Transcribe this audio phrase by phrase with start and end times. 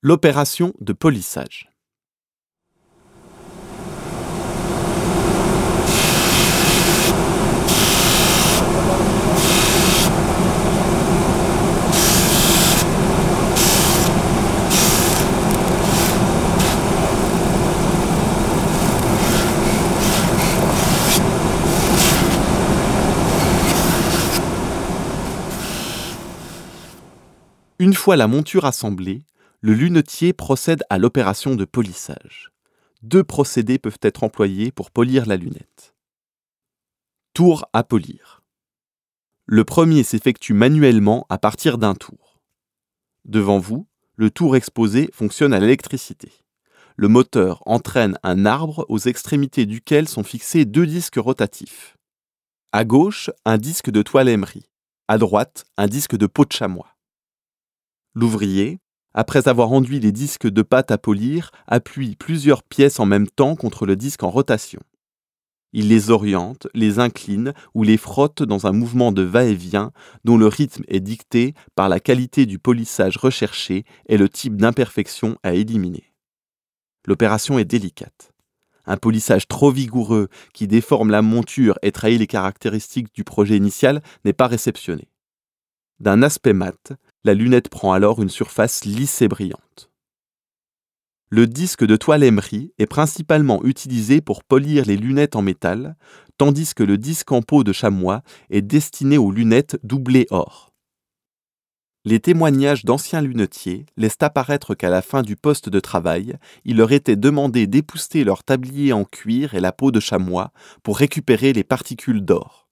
[0.00, 1.68] L'opération de polissage.
[27.80, 29.24] Une fois la monture assemblée,
[29.60, 32.52] le lunetier procède à l'opération de polissage.
[33.02, 35.94] Deux procédés peuvent être employés pour polir la lunette.
[37.34, 38.42] Tour à polir.
[39.46, 42.40] Le premier s'effectue manuellement à partir d'un tour.
[43.24, 46.30] Devant vous, le tour exposé fonctionne à l'électricité.
[46.96, 51.96] Le moteur entraîne un arbre aux extrémités duquel sont fixés deux disques rotatifs.
[52.72, 54.68] À gauche, un disque de toile émerie.
[55.08, 56.96] À droite, un disque de peau de chamois.
[58.14, 58.80] L'ouvrier,
[59.18, 63.56] après avoir enduit les disques de pâte à polir, appuie plusieurs pièces en même temps
[63.56, 64.78] contre le disque en rotation.
[65.72, 69.90] Il les oriente, les incline ou les frotte dans un mouvement de va-et-vient
[70.22, 75.36] dont le rythme est dicté par la qualité du polissage recherché et le type d'imperfection
[75.42, 76.12] à éliminer.
[77.04, 78.30] L'opération est délicate.
[78.86, 84.00] Un polissage trop vigoureux qui déforme la monture et trahit les caractéristiques du projet initial
[84.24, 85.08] n'est pas réceptionné.
[85.98, 86.92] D'un aspect mat,
[87.28, 89.90] la lunette prend alors une surface lisse et brillante.
[91.28, 95.98] Le disque de toile émerie est principalement utilisé pour polir les lunettes en métal,
[96.38, 100.72] tandis que le disque en peau de chamois est destiné aux lunettes doublées or.
[102.06, 106.92] Les témoignages d'anciens lunetiers laissent apparaître qu'à la fin du poste de travail, il leur
[106.92, 110.50] était demandé d'épousseter leur tablier en cuir et la peau de chamois
[110.82, 112.67] pour récupérer les particules d'or.